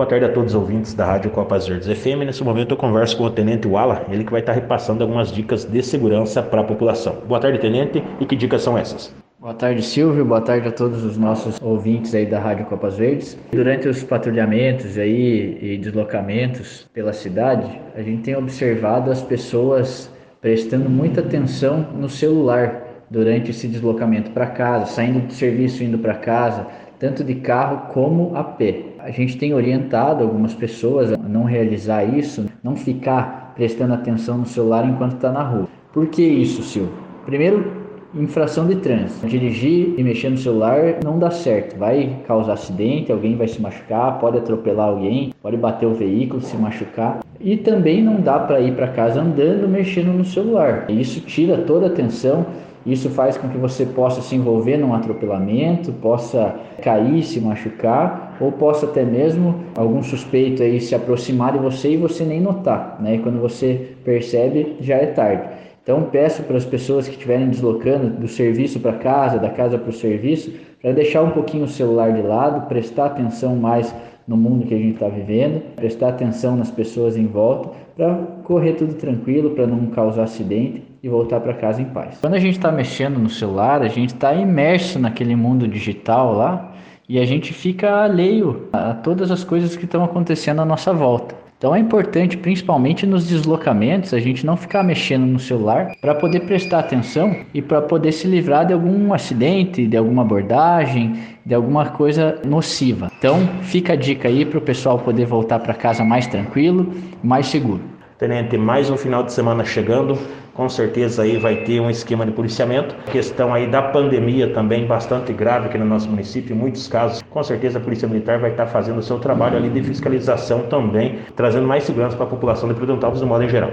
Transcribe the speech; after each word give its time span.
Boa 0.00 0.08
tarde 0.08 0.24
a 0.24 0.32
todos 0.32 0.54
os 0.54 0.58
ouvintes 0.58 0.94
da 0.94 1.04
Rádio 1.04 1.30
Copas 1.30 1.68
Verdes 1.68 1.86
FM. 1.86 2.24
Nesse 2.24 2.42
momento 2.42 2.70
eu 2.70 2.76
converso 2.78 3.18
com 3.18 3.24
o 3.24 3.30
Tenente 3.30 3.68
Wala, 3.68 4.06
ele 4.08 4.24
que 4.24 4.30
vai 4.30 4.40
estar 4.40 4.54
repassando 4.54 5.04
algumas 5.04 5.30
dicas 5.30 5.66
de 5.66 5.82
segurança 5.82 6.42
para 6.42 6.62
a 6.62 6.64
população. 6.64 7.16
Boa 7.28 7.38
tarde, 7.38 7.58
Tenente, 7.58 8.02
e 8.18 8.24
que 8.24 8.34
dicas 8.34 8.62
são 8.62 8.78
essas? 8.78 9.14
Boa 9.38 9.52
tarde, 9.52 9.82
Silvio. 9.82 10.24
Boa 10.24 10.40
tarde 10.40 10.68
a 10.68 10.72
todos 10.72 11.04
os 11.04 11.18
nossos 11.18 11.60
ouvintes 11.60 12.14
aí 12.14 12.24
da 12.24 12.38
Rádio 12.38 12.64
Copas 12.64 12.96
Verdes. 12.96 13.38
Durante 13.52 13.88
os 13.88 14.02
patrulhamentos 14.02 14.96
aí 14.96 15.58
e 15.60 15.76
deslocamentos 15.76 16.88
pela 16.94 17.12
cidade, 17.12 17.78
a 17.94 18.00
gente 18.00 18.22
tem 18.22 18.34
observado 18.34 19.10
as 19.10 19.20
pessoas 19.20 20.10
prestando 20.40 20.88
muita 20.88 21.20
atenção 21.20 21.86
no 21.94 22.08
celular 22.08 23.04
durante 23.10 23.50
esse 23.50 23.68
deslocamento 23.68 24.30
para 24.30 24.46
casa, 24.46 24.86
saindo 24.86 25.26
do 25.26 25.32
serviço 25.34 25.84
indo 25.84 25.98
para 25.98 26.14
casa, 26.14 26.66
tanto 26.98 27.22
de 27.22 27.34
carro 27.34 27.92
como 27.92 28.34
a 28.34 28.42
pé. 28.42 28.89
A 29.02 29.10
gente 29.10 29.38
tem 29.38 29.54
orientado 29.54 30.22
algumas 30.22 30.52
pessoas 30.52 31.10
a 31.12 31.16
não 31.16 31.44
realizar 31.44 32.04
isso, 32.04 32.44
não 32.62 32.76
ficar 32.76 33.54
prestando 33.56 33.94
atenção 33.94 34.36
no 34.36 34.46
celular 34.46 34.86
enquanto 34.86 35.14
está 35.14 35.32
na 35.32 35.42
rua. 35.42 35.68
Por 35.90 36.08
que 36.08 36.22
isso, 36.22 36.62
Silvio? 36.62 36.92
Primeiro, 37.24 37.72
infração 38.14 38.66
de 38.66 38.76
trânsito. 38.76 39.26
Dirigir 39.26 39.94
e 39.96 40.04
mexer 40.04 40.28
no 40.28 40.36
celular 40.36 40.98
não 41.02 41.18
dá 41.18 41.30
certo. 41.30 41.78
Vai 41.78 42.18
causar 42.26 42.54
acidente, 42.54 43.10
alguém 43.10 43.36
vai 43.36 43.48
se 43.48 43.60
machucar, 43.60 44.18
pode 44.18 44.36
atropelar 44.36 44.88
alguém, 44.88 45.32
pode 45.40 45.56
bater 45.56 45.86
o 45.86 45.94
veículo, 45.94 46.42
se 46.42 46.56
machucar. 46.56 47.20
E 47.40 47.56
também 47.56 48.02
não 48.02 48.20
dá 48.20 48.38
para 48.38 48.60
ir 48.60 48.74
para 48.74 48.88
casa 48.88 49.22
andando 49.22 49.66
mexendo 49.66 50.12
no 50.12 50.26
celular. 50.26 50.90
Isso 50.90 51.20
tira 51.22 51.56
toda 51.58 51.86
a 51.86 51.88
atenção 51.88 52.44
isso 52.84 53.10
faz 53.10 53.36
com 53.36 53.48
que 53.48 53.58
você 53.58 53.84
possa 53.84 54.22
se 54.22 54.34
envolver 54.34 54.78
num 54.78 54.94
atropelamento, 54.94 55.92
possa 55.92 56.56
cair, 56.82 57.22
se 57.22 57.38
machucar, 57.38 58.38
ou 58.40 58.50
possa 58.50 58.86
até 58.86 59.04
mesmo 59.04 59.54
algum 59.76 60.02
suspeito 60.02 60.62
aí 60.62 60.80
se 60.80 60.94
aproximar 60.94 61.52
de 61.52 61.58
você 61.58 61.92
e 61.92 61.96
você 61.96 62.24
nem 62.24 62.40
notar, 62.40 62.96
né? 63.00 63.16
E 63.16 63.18
quando 63.18 63.38
você 63.38 63.94
percebe, 64.02 64.76
já 64.80 64.94
é 64.94 65.06
tarde. 65.06 65.42
Então 65.82 66.04
peço 66.04 66.42
para 66.44 66.56
as 66.56 66.64
pessoas 66.64 67.06
que 67.06 67.14
estiverem 67.14 67.48
deslocando 67.48 68.08
do 68.08 68.28
serviço 68.28 68.80
para 68.80 68.94
casa, 68.94 69.38
da 69.38 69.50
casa 69.50 69.76
para 69.76 69.90
o 69.90 69.92
serviço, 69.92 70.50
para 70.80 70.92
deixar 70.92 71.22
um 71.22 71.30
pouquinho 71.30 71.64
o 71.64 71.68
celular 71.68 72.12
de 72.12 72.22
lado, 72.22 72.66
prestar 72.66 73.06
atenção 73.06 73.56
mais 73.56 73.94
no 74.26 74.36
mundo 74.36 74.66
que 74.66 74.74
a 74.74 74.78
gente 74.78 74.94
está 74.94 75.08
vivendo, 75.08 75.60
prestar 75.76 76.10
atenção 76.10 76.56
nas 76.56 76.70
pessoas 76.70 77.16
em 77.16 77.26
volta, 77.26 77.70
para 77.96 78.14
correr 78.44 78.74
tudo 78.74 78.94
tranquilo, 78.94 79.50
para 79.50 79.66
não 79.66 79.86
causar 79.86 80.22
acidente 80.22 80.89
e 81.02 81.08
voltar 81.08 81.40
para 81.40 81.54
casa 81.54 81.80
em 81.80 81.86
paz. 81.86 82.18
Quando 82.20 82.34
a 82.34 82.38
gente 82.38 82.56
está 82.56 82.70
mexendo 82.70 83.18
no 83.18 83.28
celular, 83.28 83.82
a 83.82 83.88
gente 83.88 84.14
está 84.14 84.34
imerso 84.34 84.98
naquele 84.98 85.34
mundo 85.34 85.66
digital 85.66 86.34
lá 86.34 86.72
e 87.08 87.18
a 87.18 87.24
gente 87.24 87.52
fica 87.52 88.02
alheio 88.02 88.68
a 88.72 88.94
todas 88.94 89.30
as 89.30 89.42
coisas 89.42 89.74
que 89.76 89.84
estão 89.84 90.04
acontecendo 90.04 90.60
à 90.60 90.64
nossa 90.64 90.92
volta. 90.92 91.34
Então 91.60 91.74
é 91.74 91.78
importante, 91.78 92.38
principalmente 92.38 93.06
nos 93.06 93.26
deslocamentos, 93.26 94.14
a 94.14 94.18
gente 94.18 94.46
não 94.46 94.56
ficar 94.56 94.82
mexendo 94.82 95.26
no 95.26 95.38
celular 95.38 95.92
para 96.00 96.14
poder 96.14 96.40
prestar 96.40 96.78
atenção 96.78 97.36
e 97.52 97.60
para 97.60 97.82
poder 97.82 98.12
se 98.12 98.26
livrar 98.26 98.64
de 98.64 98.72
algum 98.72 99.12
acidente, 99.12 99.86
de 99.86 99.94
alguma 99.94 100.22
abordagem, 100.22 101.18
de 101.44 101.54
alguma 101.54 101.90
coisa 101.90 102.40
nociva. 102.46 103.12
Então 103.18 103.46
fica 103.60 103.92
a 103.92 103.96
dica 103.96 104.26
aí 104.26 104.46
para 104.46 104.56
o 104.56 104.62
pessoal 104.62 104.98
poder 104.98 105.26
voltar 105.26 105.58
para 105.58 105.74
casa 105.74 106.02
mais 106.02 106.26
tranquilo, 106.26 106.94
mais 107.22 107.48
seguro. 107.48 107.82
Tenente, 108.18 108.56
mais 108.56 108.88
um 108.88 108.96
final 108.96 109.22
de 109.22 109.32
semana 109.32 109.62
chegando 109.62 110.18
com 110.60 110.68
certeza 110.68 111.22
aí 111.22 111.38
vai 111.38 111.64
ter 111.64 111.80
um 111.80 111.88
esquema 111.88 112.26
de 112.26 112.32
policiamento. 112.32 112.94
A 113.06 113.10
questão 113.10 113.54
aí 113.54 113.66
da 113.66 113.80
pandemia 113.80 114.52
também 114.52 114.86
bastante 114.86 115.32
grave 115.32 115.68
aqui 115.68 115.78
no 115.78 115.86
nosso 115.86 116.06
município, 116.06 116.54
em 116.54 116.58
muitos 116.58 116.86
casos, 116.86 117.22
com 117.30 117.42
certeza 117.42 117.78
a 117.78 117.80
Polícia 117.80 118.06
Militar 118.06 118.38
vai 118.38 118.50
estar 118.50 118.66
fazendo 118.66 118.98
o 118.98 119.02
seu 119.02 119.18
trabalho 119.18 119.56
ali 119.56 119.70
de 119.70 119.82
fiscalização 119.82 120.64
também, 120.64 121.20
trazendo 121.34 121.66
mais 121.66 121.84
segurança 121.84 122.14
para 122.14 122.26
a 122.26 122.28
população 122.28 122.68
de 122.68 122.74
Prudentópolis 122.74 123.22
no 123.22 123.26
modo 123.26 123.42
em 123.42 123.48
geral. 123.48 123.70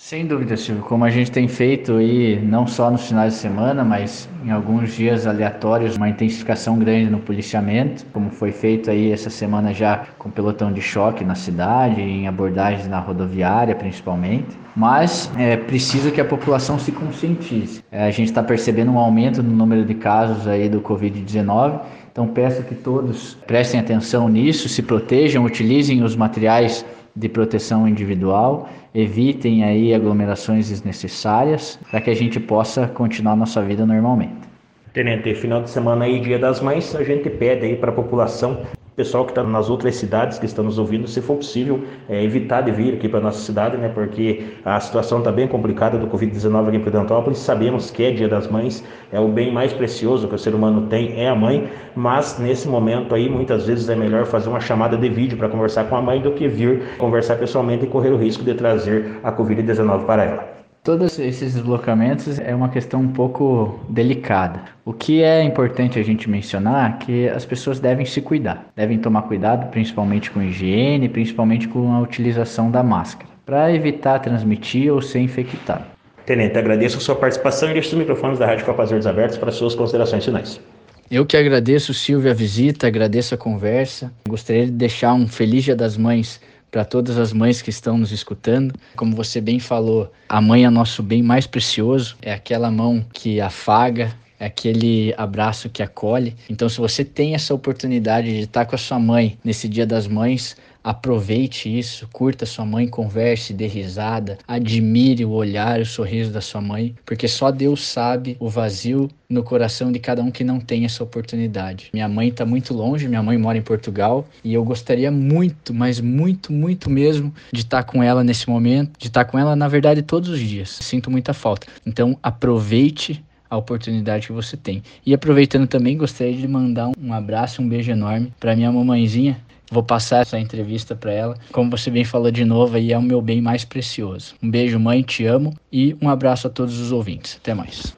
Sem 0.00 0.26
dúvida, 0.26 0.56
Silvio. 0.56 0.82
Como 0.84 1.04
a 1.04 1.10
gente 1.10 1.30
tem 1.30 1.46
feito 1.46 1.98
aí, 1.98 2.40
não 2.40 2.66
só 2.66 2.90
nos 2.90 3.06
finais 3.06 3.34
de 3.34 3.38
semana, 3.38 3.84
mas 3.84 4.26
em 4.42 4.50
alguns 4.50 4.94
dias 4.94 5.26
aleatórios, 5.26 5.98
uma 5.98 6.08
intensificação 6.08 6.78
grande 6.78 7.10
no 7.10 7.18
policiamento, 7.18 8.06
como 8.10 8.30
foi 8.30 8.50
feito 8.50 8.90
aí 8.90 9.12
essa 9.12 9.28
semana 9.28 9.74
já 9.74 10.06
com 10.18 10.30
pelotão 10.30 10.72
de 10.72 10.80
choque 10.80 11.22
na 11.22 11.34
cidade, 11.34 12.00
em 12.00 12.26
abordagens 12.26 12.88
na 12.88 12.98
rodoviária 12.98 13.74
principalmente. 13.74 14.58
Mas 14.74 15.30
é 15.36 15.58
preciso 15.58 16.10
que 16.10 16.20
a 16.20 16.24
população 16.24 16.78
se 16.78 16.90
conscientize. 16.90 17.84
É, 17.92 18.04
a 18.04 18.10
gente 18.10 18.28
está 18.28 18.42
percebendo 18.42 18.90
um 18.90 18.98
aumento 18.98 19.42
no 19.42 19.54
número 19.54 19.84
de 19.84 19.94
casos 19.94 20.46
aí 20.48 20.66
do 20.70 20.80
Covid-19 20.80 21.78
então 22.12 22.26
peço 22.26 22.62
que 22.64 22.74
todos 22.74 23.34
prestem 23.46 23.78
atenção 23.78 24.28
nisso, 24.28 24.68
se 24.68 24.82
protejam, 24.82 25.44
utilizem 25.44 26.02
os 26.02 26.16
materiais 26.16 26.84
de 27.20 27.28
proteção 27.28 27.86
individual, 27.86 28.68
evitem 28.94 29.62
aí 29.62 29.94
aglomerações 29.94 30.70
desnecessárias 30.70 31.78
para 31.90 32.00
que 32.00 32.10
a 32.10 32.14
gente 32.14 32.40
possa 32.40 32.88
continuar 32.88 33.36
nossa 33.36 33.62
vida 33.62 33.86
normalmente. 33.86 34.50
Tenente, 34.92 35.34
final 35.36 35.62
de 35.62 35.70
semana 35.70 36.06
aí, 36.06 36.18
Dia 36.18 36.38
das 36.38 36.60
Mães, 36.60 36.96
a 36.96 37.04
gente 37.04 37.30
pede 37.30 37.64
aí 37.64 37.76
para 37.76 37.90
a 37.90 37.94
população 37.94 38.62
pessoal 39.00 39.24
que 39.24 39.30
está 39.30 39.42
nas 39.42 39.70
outras 39.70 39.96
cidades 39.96 40.38
que 40.38 40.44
estão 40.44 40.62
nos 40.62 40.78
ouvindo, 40.78 41.08
se 41.08 41.22
for 41.22 41.36
possível, 41.36 41.82
é, 42.06 42.22
evitar 42.22 42.60
de 42.60 42.70
vir 42.70 42.92
aqui 42.92 43.08
para 43.08 43.18
nossa 43.18 43.40
cidade, 43.40 43.78
né? 43.78 43.88
Porque 43.88 44.44
a 44.62 44.78
situação 44.78 45.20
está 45.20 45.32
bem 45.32 45.48
complicada 45.48 45.96
do 45.96 46.06
Covid-19 46.06 46.68
aqui 46.68 46.76
em 46.76 46.80
Prudentópolis. 46.80 47.38
Sabemos 47.38 47.90
que 47.90 48.04
é 48.04 48.10
Dia 48.10 48.28
das 48.28 48.46
Mães, 48.46 48.84
é 49.10 49.18
o 49.18 49.28
bem 49.28 49.50
mais 49.50 49.72
precioso 49.72 50.28
que 50.28 50.34
o 50.34 50.38
ser 50.38 50.54
humano 50.54 50.82
tem 50.88 51.18
é 51.18 51.30
a 51.30 51.34
mãe, 51.34 51.66
mas 51.96 52.38
nesse 52.38 52.68
momento 52.68 53.14
aí 53.14 53.26
muitas 53.26 53.66
vezes 53.66 53.88
é 53.88 53.96
melhor 53.96 54.26
fazer 54.26 54.50
uma 54.50 54.60
chamada 54.60 54.98
de 54.98 55.08
vídeo 55.08 55.38
para 55.38 55.48
conversar 55.48 55.84
com 55.84 55.96
a 55.96 56.02
mãe 56.02 56.20
do 56.20 56.32
que 56.32 56.46
vir 56.46 56.98
conversar 56.98 57.36
pessoalmente 57.36 57.86
e 57.86 57.88
correr 57.88 58.10
o 58.10 58.18
risco 58.18 58.44
de 58.44 58.52
trazer 58.52 59.18
a 59.22 59.32
Covid-19 59.32 60.04
para 60.04 60.24
ela. 60.24 60.59
Todos 60.90 61.20
esses 61.20 61.54
deslocamentos 61.54 62.40
é 62.40 62.52
uma 62.52 62.68
questão 62.68 63.02
um 63.02 63.12
pouco 63.12 63.78
delicada. 63.88 64.62
O 64.84 64.92
que 64.92 65.22
é 65.22 65.40
importante 65.40 66.00
a 66.00 66.02
gente 66.02 66.28
mencionar 66.28 66.90
é 66.90 67.04
que 67.04 67.28
as 67.28 67.44
pessoas 67.44 67.78
devem 67.78 68.04
se 68.04 68.20
cuidar, 68.20 68.66
devem 68.74 68.98
tomar 68.98 69.22
cuidado 69.22 69.70
principalmente 69.70 70.32
com 70.32 70.42
higiene, 70.42 71.08
principalmente 71.08 71.68
com 71.68 71.92
a 71.92 72.00
utilização 72.00 72.72
da 72.72 72.82
máscara, 72.82 73.30
para 73.46 73.72
evitar 73.72 74.18
transmitir 74.18 74.92
ou 74.92 75.00
ser 75.00 75.20
infectado. 75.20 75.84
Tenente, 76.26 76.58
agradeço 76.58 76.96
a 76.96 77.00
sua 77.00 77.14
participação 77.14 77.70
e 77.70 77.74
deixo 77.74 77.90
os 77.90 77.94
microfones 77.94 78.40
da 78.40 78.46
Rádio 78.46 78.66
Copa 78.66 78.84
Verdes 78.84 79.06
abertos 79.06 79.38
para 79.38 79.52
suas 79.52 79.76
considerações 79.76 80.24
finais. 80.24 80.60
Eu 81.08 81.24
que 81.24 81.36
agradeço, 81.36 81.94
Silvia, 81.94 82.32
a 82.32 82.34
visita, 82.34 82.88
agradeço 82.88 83.32
a 83.32 83.38
conversa. 83.38 84.12
Gostaria 84.28 84.66
de 84.66 84.72
deixar 84.72 85.14
um 85.14 85.28
feliz 85.28 85.62
Dia 85.62 85.76
das 85.76 85.96
Mães 85.96 86.40
para 86.70 86.84
todas 86.84 87.18
as 87.18 87.32
mães 87.32 87.60
que 87.60 87.70
estão 87.70 87.98
nos 87.98 88.12
escutando. 88.12 88.74
Como 88.96 89.14
você 89.16 89.40
bem 89.40 89.58
falou, 89.58 90.12
a 90.28 90.40
mãe 90.40 90.64
é 90.64 90.70
nosso 90.70 91.02
bem 91.02 91.22
mais 91.22 91.46
precioso, 91.46 92.16
é 92.22 92.32
aquela 92.32 92.70
mão 92.70 93.04
que 93.12 93.40
afaga, 93.40 94.14
é 94.40 94.46
aquele 94.46 95.14
abraço 95.16 95.68
que 95.68 95.82
acolhe. 95.82 96.34
Então, 96.48 96.68
se 96.68 96.78
você 96.78 97.04
tem 97.04 97.34
essa 97.34 97.54
oportunidade 97.54 98.32
de 98.32 98.40
estar 98.40 98.64
com 98.64 98.74
a 98.74 98.78
sua 98.78 98.98
mãe 98.98 99.38
nesse 99.44 99.68
Dia 99.68 99.86
das 99.86 100.08
Mães, 100.08 100.56
Aproveite 100.82 101.78
isso, 101.78 102.08
curta 102.10 102.46
sua 102.46 102.64
mãe, 102.64 102.88
converse, 102.88 103.52
dê 103.52 103.66
risada, 103.66 104.38
admire 104.48 105.26
o 105.26 105.30
olhar, 105.30 105.78
o 105.78 105.84
sorriso 105.84 106.30
da 106.30 106.40
sua 106.40 106.62
mãe, 106.62 106.94
porque 107.04 107.28
só 107.28 107.50
Deus 107.50 107.86
sabe 107.86 108.34
o 108.40 108.48
vazio 108.48 109.10
no 109.28 109.42
coração 109.42 109.92
de 109.92 109.98
cada 109.98 110.22
um 110.22 110.30
que 110.30 110.42
não 110.42 110.58
tem 110.58 110.86
essa 110.86 111.04
oportunidade. 111.04 111.90
Minha 111.92 112.08
mãe 112.08 112.28
está 112.28 112.46
muito 112.46 112.72
longe, 112.72 113.06
minha 113.08 113.22
mãe 113.22 113.36
mora 113.36 113.58
em 113.58 113.62
Portugal 113.62 114.26
e 114.42 114.54
eu 114.54 114.64
gostaria 114.64 115.10
muito, 115.10 115.74
mas 115.74 116.00
muito, 116.00 116.50
muito 116.50 116.88
mesmo 116.88 117.32
de 117.52 117.60
estar 117.60 117.84
com 117.84 118.02
ela 118.02 118.24
nesse 118.24 118.48
momento, 118.48 118.98
de 118.98 119.08
estar 119.08 119.26
com 119.26 119.38
ela 119.38 119.54
na 119.54 119.68
verdade 119.68 120.00
todos 120.00 120.30
os 120.30 120.40
dias. 120.40 120.70
Sinto 120.80 121.10
muita 121.10 121.34
falta. 121.34 121.66
Então 121.84 122.18
aproveite 122.22 123.22
a 123.50 123.56
oportunidade 123.56 124.28
que 124.28 124.32
você 124.32 124.56
tem. 124.56 124.82
E 125.04 125.12
aproveitando 125.12 125.66
também, 125.66 125.96
gostaria 125.96 126.34
de 126.34 126.46
mandar 126.46 126.90
um 126.98 127.12
abraço, 127.12 127.60
um 127.60 127.68
beijo 127.68 127.90
enorme 127.90 128.32
para 128.38 128.56
minha 128.56 128.70
mamãezinha, 128.70 129.36
Vou 129.72 129.84
passar 129.84 130.22
essa 130.22 130.36
entrevista 130.36 130.96
para 130.96 131.12
ela. 131.12 131.36
Como 131.52 131.70
você 131.70 131.92
bem 131.92 132.04
falou 132.04 132.30
de 132.32 132.44
novo, 132.44 132.76
aí 132.76 132.92
é 132.92 132.98
o 132.98 133.02
meu 133.02 133.22
bem 133.22 133.40
mais 133.40 133.64
precioso. 133.64 134.34
Um 134.42 134.50
beijo, 134.50 134.80
mãe, 134.80 135.00
te 135.00 135.24
amo 135.24 135.54
e 135.72 135.96
um 136.02 136.08
abraço 136.08 136.48
a 136.48 136.50
todos 136.50 136.80
os 136.80 136.90
ouvintes. 136.90 137.38
Até 137.40 137.54
mais. 137.54 137.96